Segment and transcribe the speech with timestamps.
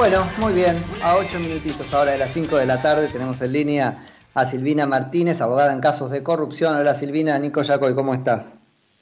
[0.00, 0.82] Bueno, muy bien.
[1.04, 4.86] A ocho minutitos ahora de las 5 de la tarde tenemos en línea a Silvina
[4.86, 6.74] Martínez, abogada en casos de corrupción.
[6.74, 8.54] Hola Silvina, Nico Yacoy, ¿cómo estás?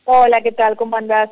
[0.07, 0.75] Hola, ¿qué tal?
[0.75, 1.31] ¿Cómo andás?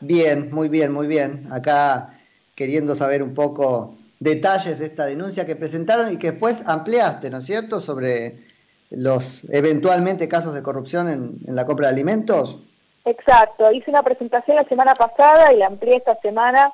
[0.00, 1.46] Bien, muy bien, muy bien.
[1.52, 2.18] Acá
[2.56, 7.38] queriendo saber un poco detalles de esta denuncia que presentaron y que después ampliaste, ¿no
[7.38, 8.44] es cierto?, sobre
[8.90, 12.58] los eventualmente casos de corrupción en, en la compra de alimentos.
[13.04, 16.72] Exacto, hice una presentación la semana pasada y la amplié esta semana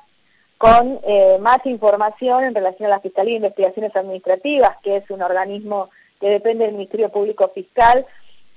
[0.59, 5.21] con eh, más información en relación a la Fiscalía de Investigaciones Administrativas, que es un
[5.21, 8.05] organismo que depende del Ministerio Público Fiscal,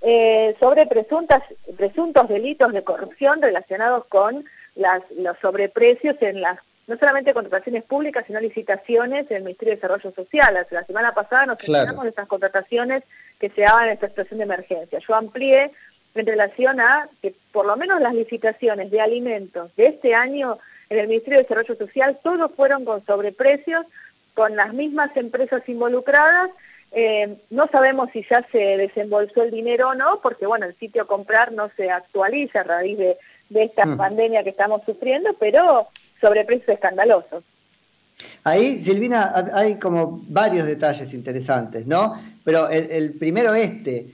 [0.00, 1.44] eh, sobre presuntas,
[1.76, 8.24] presuntos delitos de corrupción relacionados con las, los sobreprecios en las, no solamente contrataciones públicas,
[8.26, 10.66] sino licitaciones en el Ministerio de Desarrollo Social.
[10.72, 13.04] La semana pasada nos enteramos de estas contrataciones
[13.38, 14.98] que se daban en esta situación de emergencia.
[14.98, 15.70] Yo amplié
[16.16, 20.58] en relación a que por lo menos las licitaciones de alimentos de este año
[20.92, 23.86] en el Ministerio de Desarrollo Social, todos fueron con sobreprecios,
[24.34, 26.50] con las mismas empresas involucradas.
[26.92, 31.06] Eh, no sabemos si ya se desembolsó el dinero o no, porque bueno, el sitio
[31.06, 33.16] comprar no se actualiza a raíz de,
[33.54, 33.96] esta mm.
[33.96, 35.88] pandemia que estamos sufriendo, pero
[36.20, 37.42] sobreprecios escandalosos.
[38.44, 42.20] Ahí, Silvina, hay como varios detalles interesantes, ¿no?
[42.44, 44.06] Pero el, el primero este,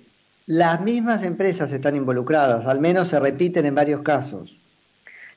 [0.46, 4.57] las mismas empresas están involucradas, al menos se repiten en varios casos.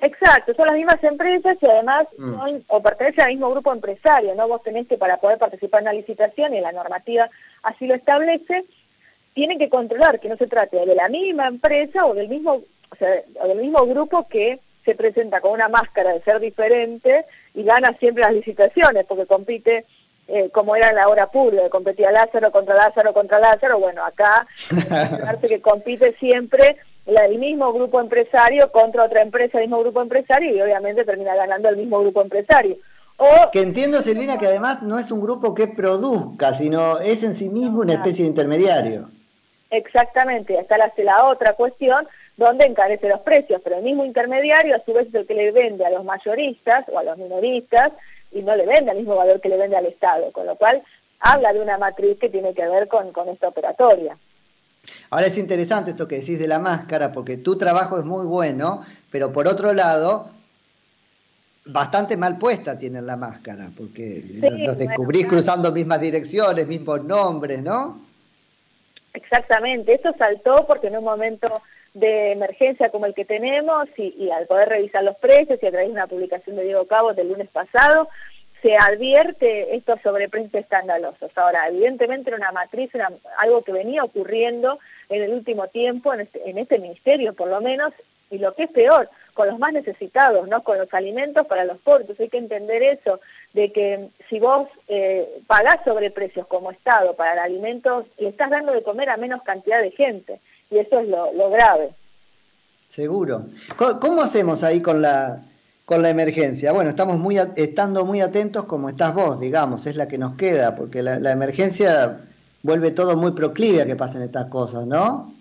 [0.01, 2.33] Exacto, son las mismas empresas y además mm.
[2.33, 4.47] son, o pertenecen al mismo grupo empresario, ¿no?
[4.47, 7.29] Vos tenés que para poder participar en la licitación y la normativa
[7.61, 8.65] así lo establece,
[9.33, 12.95] tienen que controlar que no se trate de la misma empresa o del mismo, o
[12.97, 17.63] sea, o del mismo grupo que se presenta con una máscara de ser diferente y
[17.63, 19.85] gana siempre las licitaciones porque compite
[20.27, 24.47] eh, como era en la hora pura, competía Lázaro contra Lázaro contra Lázaro, bueno, acá
[25.47, 30.61] que compite siempre el mismo grupo empresario contra otra empresa del mismo grupo empresario y
[30.61, 32.77] obviamente termina ganando el mismo grupo empresario.
[33.17, 37.35] O, que entiendo, Silvina, que además no es un grupo que produzca, sino es en
[37.35, 39.09] sí mismo una especie de intermediario.
[39.69, 44.83] Exactamente, está la, la otra cuestión donde encarece los precios, pero el mismo intermediario a
[44.83, 47.91] su vez es el que le vende a los mayoristas o a los minoristas
[48.31, 50.81] y no le vende al mismo valor que le vende al Estado, con lo cual
[51.19, 54.17] habla de una matriz que tiene que ver con, con esta operatoria.
[55.09, 58.83] Ahora es interesante esto que decís de la máscara, porque tu trabajo es muy bueno,
[59.11, 60.31] pero por otro lado,
[61.65, 64.23] bastante mal puesta tienen la máscara, porque
[64.65, 68.01] los descubrís cruzando mismas direcciones, mismos nombres, ¿no?
[69.13, 71.61] Exactamente, esto saltó porque en un momento
[71.93, 75.89] de emergencia como el que tenemos y, al poder revisar los precios y a través
[75.89, 78.07] de una publicación de Diego Cabo del lunes pasado,
[78.61, 81.31] se advierte estos sobreprecios escandalosos.
[81.35, 84.79] Ahora, evidentemente era una matriz, era algo que venía ocurriendo
[85.09, 87.93] en el último tiempo en este, en este ministerio, por lo menos,
[88.29, 90.63] y lo que es peor, con los más necesitados, ¿no?
[90.63, 92.07] Con los alimentos para los pobres.
[92.19, 93.19] hay que entender eso,
[93.53, 98.83] de que si vos eh, pagás sobreprecios como Estado para alimentos, le estás dando de
[98.83, 100.39] comer a menos cantidad de gente.
[100.69, 101.89] Y eso es lo grave.
[102.91, 103.45] Seguro.
[104.01, 105.41] ¿Cómo hacemos ahí con la
[105.91, 106.71] con la emergencia.
[106.71, 110.77] Bueno, estamos muy estando muy atentos como estás vos, digamos, es la que nos queda,
[110.77, 112.21] porque la, emergencia
[112.63, 115.33] vuelve todo muy proclive a que pasen estas cosas, ¿no?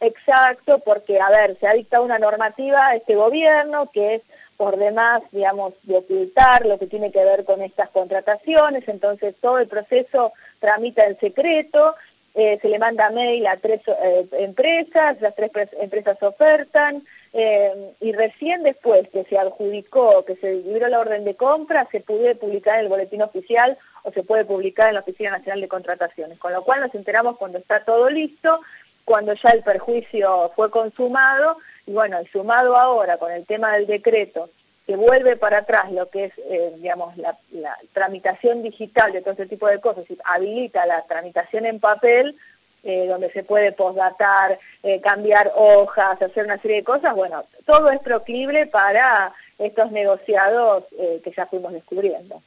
[0.00, 4.22] Exacto, porque, a ver, se ha dictado una normativa este gobierno que es
[4.58, 9.58] por demás, digamos, de ocultar lo que tiene que ver con estas contrataciones, entonces todo
[9.58, 11.94] el proceso tramita en secreto,
[12.34, 15.50] eh, se le manda mail a tres eh, empresas, las tres
[15.80, 17.04] empresas ofertan,
[17.36, 21.98] eh, y recién después que se adjudicó, que se libró la orden de compra, se
[21.98, 25.66] puede publicar en el boletín oficial o se puede publicar en la Oficina Nacional de
[25.66, 28.60] Contrataciones, con lo cual nos enteramos cuando está todo listo,
[29.04, 31.58] cuando ya el perjuicio fue consumado,
[31.88, 34.48] y bueno, y sumado ahora con el tema del decreto,
[34.86, 39.32] que vuelve para atrás lo que es, eh, digamos, la, la, tramitación digital de todo
[39.32, 42.36] ese tipo de cosas, y habilita la tramitación en papel,
[42.84, 47.90] eh, donde se puede postdatar, eh, cambiar hojas, hacer una serie de cosas, bueno, todo
[47.90, 52.42] es proclive para estos negociados eh, que ya fuimos descubriendo.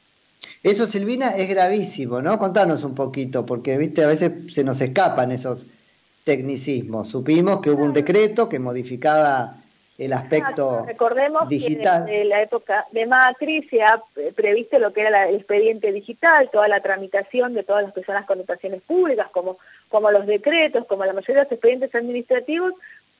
[0.62, 2.38] Eso, Silvina, es gravísimo, ¿no?
[2.38, 5.66] Contanos un poquito, porque, viste, a veces se nos escapan esos
[6.24, 7.08] tecnicismos.
[7.08, 9.56] Supimos que hubo un decreto que modificaba
[9.98, 12.06] el aspecto Recordemos digital.
[12.06, 14.00] que en la época de Macri se ha
[14.34, 18.36] previsto lo que era el expediente digital, toda la tramitación de todas las personas con
[18.36, 19.58] connotaciones públicas, como
[19.88, 22.74] como los decretos, como la mayoría de los expedientes administrativos,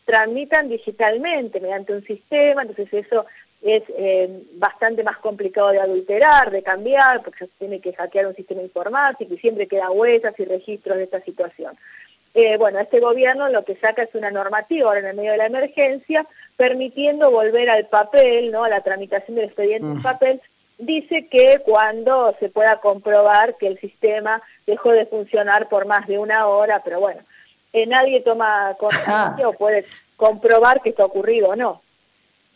[0.04, 3.26] tramitan digitalmente mediante un sistema, entonces eso
[3.60, 8.36] es eh, bastante más complicado de adulterar, de cambiar, porque se tiene que hackear un
[8.36, 11.76] sistema informático y siempre quedan huellas y registros de esta situación.
[12.34, 15.38] Eh, bueno, este gobierno lo que saca es una normativa ahora en el medio de
[15.38, 16.26] la emergencia,
[16.56, 18.64] permitiendo volver al papel, ¿no?
[18.64, 20.02] a la tramitación del expediente en mm.
[20.02, 20.42] papel,
[20.78, 26.18] dice que cuando se pueda comprobar que el sistema dejó de funcionar por más de
[26.18, 27.20] una hora, pero bueno,
[27.72, 29.84] eh, nadie toma conciencia o puede
[30.16, 31.82] comprobar que esto ha ocurrido o no.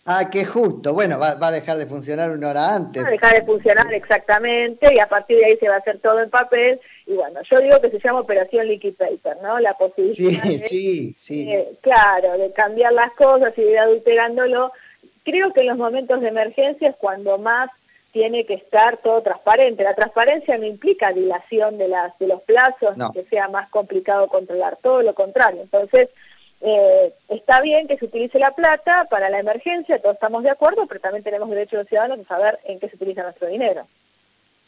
[0.05, 0.95] Ah, qué justo.
[0.95, 3.03] Bueno, va, a dejar de funcionar una hora antes.
[3.03, 6.01] Va a dejar de funcionar exactamente y a partir de ahí se va a hacer
[6.01, 6.81] todo en papel.
[7.07, 9.59] Y bueno, yo digo que se llama operación liquid paper, ¿no?
[9.59, 11.49] La posibilidad sí, sí, sí.
[11.81, 14.73] claro, de cambiar las cosas y de ir adulterándolo.
[15.25, 17.71] Creo que en los momentos de emergencia es cuando más
[18.13, 19.83] tiene que estar todo transparente.
[19.83, 24.79] La transparencia no implica dilación de, las, de los plazos, que sea más complicado controlar,
[24.83, 25.63] todo lo contrario.
[25.63, 26.11] Entonces,
[26.61, 30.87] eh, está bien que se utilice la plata para la emergencia, todos estamos de acuerdo,
[30.87, 33.87] pero también tenemos derecho los ciudadanos a saber en qué se utiliza nuestro dinero.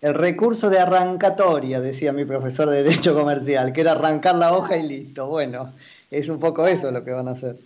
[0.04, 4.76] El recurso de arrancatoria, decía mi profesor de Derecho Comercial, que era arrancar la hoja
[4.76, 5.28] y listo.
[5.28, 5.72] Bueno,
[6.10, 7.56] es un poco eso lo que van a hacer.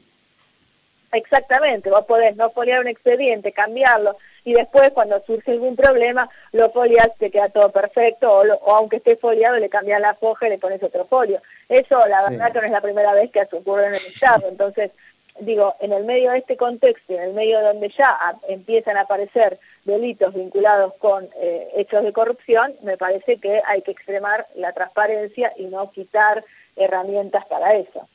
[1.10, 6.70] Exactamente, vos podés no foliar un expediente, cambiarlo, y después cuando surge algún problema, lo
[6.70, 10.58] folias, te queda todo perfecto, o, aunque esté foliado, le cambias la hoja y le
[10.58, 11.42] pones otro folio.
[11.68, 14.46] Eso, la verdad, que no es la primera vez que ocurre en el Estado.
[14.48, 14.92] Entonces,
[15.40, 18.16] digo, en el medio de este contexto, en el medio donde ya
[18.48, 19.58] empiezan a aparecer
[19.88, 25.52] delitos vinculados con eh, hechos de corrupción, me parece que hay que extremar la transparencia
[25.56, 26.44] y no quitar
[26.76, 28.06] herramientas para eso.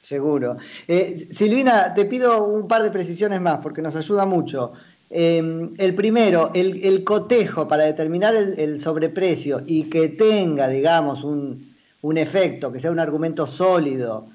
[0.00, 0.58] Seguro.
[0.86, 4.72] Eh, Silvina, te pido un par de precisiones más porque nos ayuda mucho.
[5.08, 11.72] Em, el primero, el, cotejo para determinar el, sobreprecio y que tenga, digamos, un,
[12.16, 14.26] efecto, que sea un argumento sólido,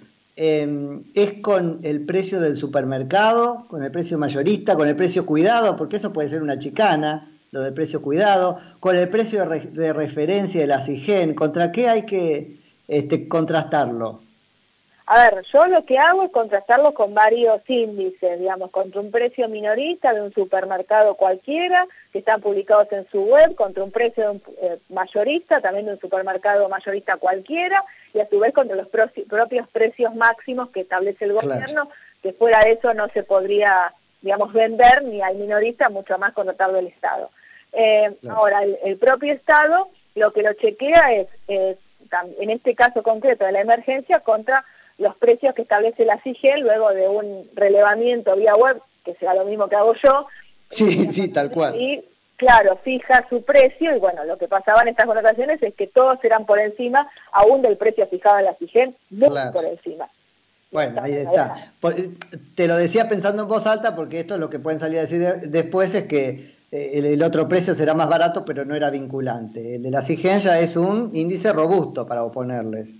[0.41, 5.75] em, es con el precio del supermercado, con el precio mayorista, con el precio cuidado,
[5.75, 10.62] porque eso puede ser una chicana, lo del precio cuidado, con el precio de, referencia
[10.62, 12.57] de la CIGEN, ¿contra qué hay que
[12.88, 14.21] este, contrastarlo?
[15.11, 19.50] A ver, yo lo que hago es contrastarlo con varios índices, digamos, contra un precio
[19.50, 24.29] minorista de un supermercado cualquiera, que están publicados en su web, contra un precio de
[24.29, 27.83] un, eh, mayorista, también de un supermercado mayorista cualquiera,
[28.13, 31.89] y a su vez contra los propios precios máximos que establece el gobierno,
[32.21, 33.91] que fuera de eso no se podría,
[34.21, 37.31] digamos, vender ni al minorista, mucho más contratarlo el Estado.
[37.73, 41.77] Eh, ahora, el, propio Estado lo que lo chequea es, eh,
[42.39, 44.63] en este caso concreto de la emergencia, contra
[44.99, 49.45] los precios que establece la CIGEL luego de un relevamiento vía web, que sea lo
[49.45, 50.27] mismo que hago yo.
[50.69, 51.75] Sí, sí, tal cual.
[51.79, 52.03] Y
[52.35, 56.19] claro, fija su precio y bueno, lo que pasaba en estas connotaciones es que todos
[56.23, 60.09] eran por encima aún del precio fijado en la CIGEL, muy por encima.
[60.71, 61.73] Bueno, ahí está.
[62.55, 65.01] Te lo decía pensando en voz alta porque esto es lo que pueden salir a
[65.01, 65.19] decir
[65.49, 69.75] después es que eh, el, otro precio será más barato pero no era vinculante.
[69.75, 72.93] El de la CIGEN ya es un índice robusto para oponerles.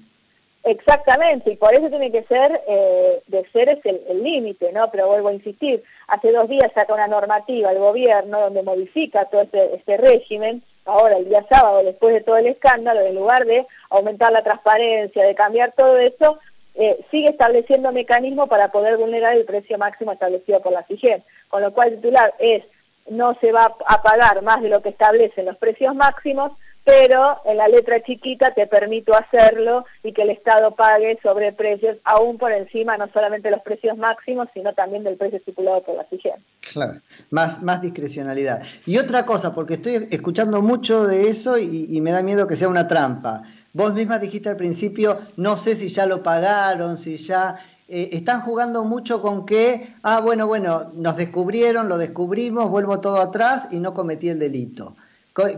[0.64, 4.92] Exactamente, y por eso tiene que ser, eh, de ser es el límite, ¿no?
[4.92, 9.44] Pero vuelvo a insistir, hace dos días saca una normativa el gobierno donde modifica todo
[9.44, 13.66] este, este régimen, ahora el día sábado, después de todo el escándalo, en lugar de
[13.90, 16.40] aumentar la transparencia, de cambiar todo eso,
[16.76, 21.62] eh, sigue estableciendo mecanismos para poder vulnerar el precio máximo establecido por la CIGEN, con
[21.62, 22.64] lo cual el titular es
[23.10, 26.52] no se va a pagar más de lo que establecen los precios máximos,
[26.84, 31.98] pero en la letra chiquita te permito hacerlo y que el Estado pague sobre precios
[32.04, 36.06] aún por encima no solamente los precios máximos, sino también del precio estipulado por la
[36.06, 36.44] CIGEN.
[36.72, 37.00] Claro,
[37.30, 38.64] más, más discrecionalidad.
[38.86, 42.70] Y otra cosa, porque estoy escuchando mucho de eso y, me da miedo que sea
[42.70, 43.44] una trampa.
[43.74, 47.60] Vos misma dijiste al principio, no sé si ya lo pagaron, si ya...
[47.92, 53.20] Eh, están jugando mucho con que, ah, bueno, bueno, nos descubrieron, lo descubrimos, vuelvo todo
[53.20, 54.96] atrás y no cometí el delito.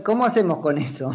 [0.02, 1.14] ¿Cómo hacemos con eso?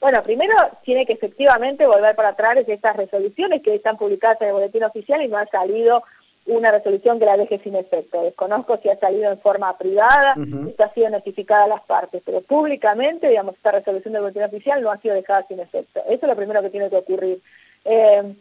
[0.00, 4.54] Bueno, primero tiene que efectivamente volver para atrás estas resoluciones que están publicadas en el
[4.54, 6.02] boletín oficial y no ha salido
[6.46, 8.22] una resolución que la deje sin efecto.
[8.22, 12.40] Desconozco si ha salido en forma privada, si ha sido notificada a las partes, pero
[12.40, 16.00] públicamente, digamos, esta resolución del boletín oficial no ha sido dejada sin efecto.
[16.06, 17.42] Eso es lo primero que tiene que ocurrir.
[17.84, 18.34] Eh,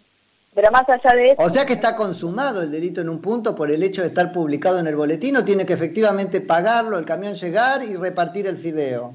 [0.58, 1.44] pero más allá de eso...
[1.44, 4.32] O sea que está consumado el delito en un punto por el hecho de estar
[4.32, 8.58] publicado en el boletín o tiene que efectivamente pagarlo, el camión llegar y repartir el
[8.58, 9.14] fideo.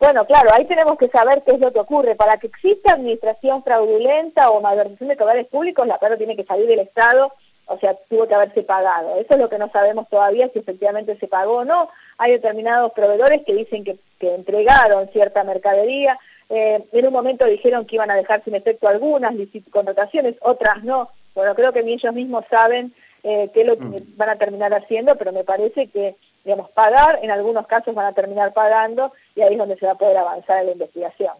[0.00, 2.16] Bueno, claro, ahí tenemos que saber qué es lo que ocurre.
[2.16, 6.66] Para que exista administración fraudulenta o malversación de caudales públicos, la plata tiene que salir
[6.66, 7.32] del Estado,
[7.66, 9.14] o sea, tuvo que haberse pagado.
[9.14, 11.88] Eso es lo que no sabemos todavía, si efectivamente se pagó o no.
[12.16, 16.18] Hay determinados proveedores que dicen que, que entregaron cierta mercadería,
[16.48, 19.34] eh, en un momento dijeron que iban a dejar sin efecto algunas
[19.70, 21.10] contrataciones, otras no.
[21.34, 24.16] Bueno, creo que ni ellos mismos saben eh, qué es lo que mm.
[24.16, 28.12] van a terminar haciendo, pero me parece que, digamos, pagar, en algunos casos van a
[28.12, 31.34] terminar pagando y ahí es donde se va a poder avanzar en la investigación.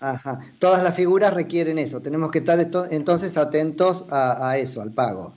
[0.00, 0.40] Ajá.
[0.58, 2.00] Todas las figuras requieren eso.
[2.00, 2.58] Tenemos que estar
[2.90, 5.34] entonces atentos a, eso, al pago.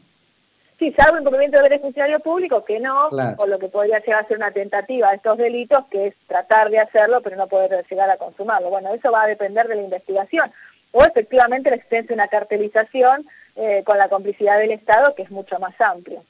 [0.82, 4.38] Sí, salvo incumplimiento de funcionario público, que no, o lo que podría llegar a ser
[4.38, 8.18] una tentativa de estos delitos, que es tratar de hacerlo, pero no poder llegar a
[8.18, 8.72] consumarlo.
[8.72, 10.52] Bueno, eso va a depender de la investigación.
[10.92, 15.30] O efectivamente la existencia de una cartelización eh, con la complicidad del Estado, que es
[15.30, 16.24] mucho más amplio.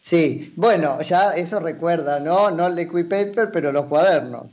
[0.00, 2.50] Sí, bueno, ya eso recuerda, ¿no?
[2.50, 4.46] No el liquid paper, pero los cuadernos.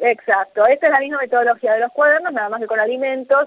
[0.00, 3.46] Exacto, esta es la misma metodología de los cuadernos, nada más que con alimentos,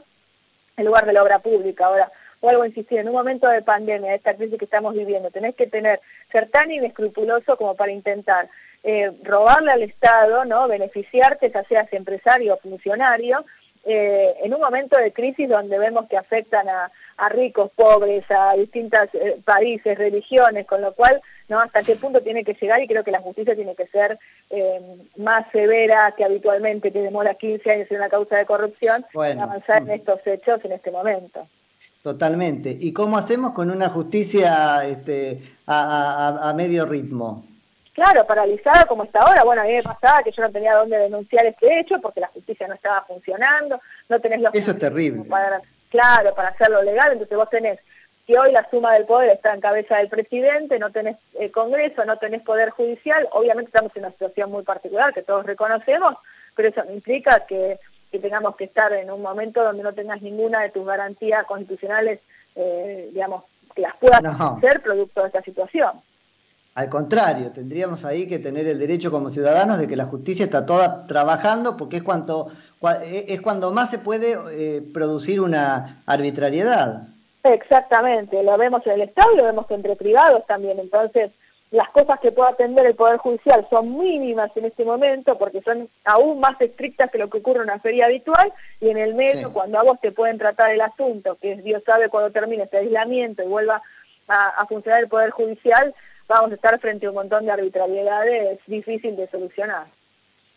[0.77, 1.87] en lugar de la obra pública.
[1.87, 2.09] Ahora,
[2.41, 5.55] vuelvo a insistir, en un momento de pandemia, de esta crisis que estamos viviendo, tenés
[5.55, 5.99] que tener,
[6.31, 8.49] ser tan inescrupuloso como para intentar
[8.83, 10.67] eh, robarle al Estado, ¿no?
[10.67, 13.45] beneficiarte, ya seas empresario o funcionario,
[13.85, 16.91] eh, en un momento de crisis donde vemos que afectan a,
[17.29, 21.59] ricos, pobres, a distintos eh, países, religiones, con lo cual, ¿no?
[21.59, 24.17] Hasta qué punto tiene que llegar y creo que la justicia tiene que ser
[25.17, 29.91] más severa que habitualmente, que demora 15 años en una causa de corrupción, avanzar en
[29.91, 31.45] estos hechos en este momento.
[32.03, 32.77] Totalmente.
[32.79, 37.45] ¿Y cómo hacemos con una justicia este, a, medio ritmo?
[37.93, 39.43] Claro, paralizada como está ahora.
[39.43, 42.27] Bueno, a mí me pasaba que yo no tenía dónde denunciar este hecho porque la
[42.27, 44.53] justicia no estaba funcionando, no tenés los...
[44.55, 45.25] Eso es terrible.
[45.25, 47.79] Para, claro, para hacerlo legal, entonces vos tenés
[48.25, 52.05] que hoy la suma del poder está en cabeza del presidente, no tenés eh, Congreso,
[52.05, 56.13] no tenés Poder Judicial, obviamente estamos en una situación muy particular que todos reconocemos,
[56.55, 57.79] pero eso no implica que
[58.11, 62.19] que tengamos que estar en un momento donde no tengas ninguna de tus garantías constitucionales,
[62.55, 63.43] eh, digamos,
[63.75, 64.21] que las puedas
[64.61, 65.91] ser producto de esta situación.
[66.75, 70.65] Al contrario, tendríamos ahí que tener el derecho como ciudadanos de que la justicia está
[70.65, 72.51] toda trabajando porque es cuando,
[73.03, 77.07] es cuando más se puede eh, producir una arbitrariedad.
[77.43, 80.79] Exactamente, lo vemos en el Estado y lo vemos entre privados también.
[80.79, 81.31] Entonces,
[81.71, 85.87] las cosas que puede atender el Poder Judicial son mínimas en este momento porque son
[86.03, 89.53] aún más estrictas que lo que ocurre en una feria habitual y en el medio
[89.53, 93.43] cuando a vos te pueden tratar el asunto, que Dios sabe cuando termine este aislamiento
[93.43, 93.83] y vuelva
[94.27, 95.93] a, funcionar el Poder Judicial,
[96.27, 99.87] vamos a estar frente a un montón de arbitrariedades difícil de solucionar.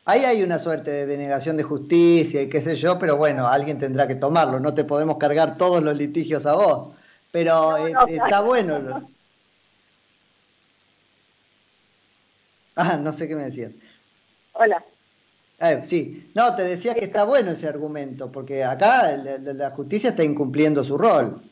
[0.05, 3.79] Ahí hay una suerte de denegación de justicia y qué sé yo, pero bueno, alguien
[3.79, 6.95] tendrá que tomarlo, no te podemos cargar todos los litigios a vos,
[7.31, 9.09] pero eh, está bueno.
[12.77, 13.73] Ah, no sé qué me decías.
[14.53, 14.83] Hola.
[15.83, 20.85] sí, no, te decía que está bueno ese argumento, porque acá la, justicia está incumpliendo
[20.85, 21.43] su rol.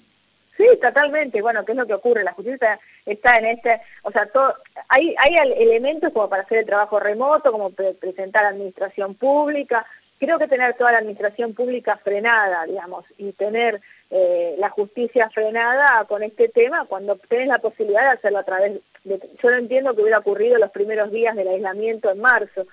[0.57, 1.41] Sí, totalmente.
[1.41, 2.23] Bueno, ¿qué es lo que ocurre?
[2.23, 4.55] La justicia está en este, o sea, todo,
[4.89, 9.87] hay, hay elementos como para hacer el trabajo remoto, como presentar administración pública.
[10.19, 16.05] Creo que tener toda la administración pública frenada, digamos, y tener eh, la justicia frenada
[16.05, 20.03] con este tema, cuando tenés la posibilidad de hacerlo a través Yo no entiendo que
[20.03, 22.67] hubiera ocurrido los primeros días del aislamiento en marzo,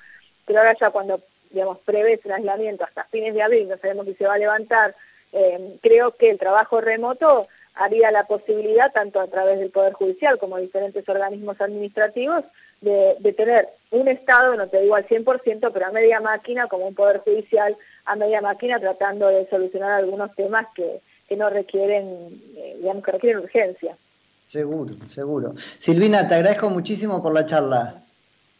[0.46, 4.16] pero ahora ya cuando, digamos, prevés el aislamiento hasta fines de abril, no sabemos si
[4.16, 4.96] se va a levantar,
[5.34, 10.38] eh, creo que el trabajo remoto haría la posibilidad, tanto a través del Poder Judicial
[10.40, 12.44] como diferentes organismos administrativos,
[12.82, 16.88] de, de, tener un Estado, no te digo al 100%, pero a media máquina, como
[16.88, 22.42] un Poder Judicial a media máquina, tratando de solucionar algunos temas que, que no requieren,
[22.56, 23.98] eh, digamos, que requieren urgencia.
[24.48, 25.54] Seguro, seguro.
[25.77, 28.04] Silvina, te agradezco muchísimo por la charla.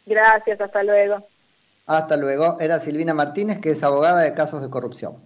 [0.04, 1.26] Gracias, hasta luego.
[1.86, 2.58] Hasta luego.
[2.60, 5.16] Era Silvina Martínez, que es abogada de casos de corrupción.